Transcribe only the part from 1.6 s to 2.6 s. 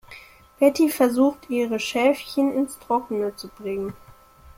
Schäfchen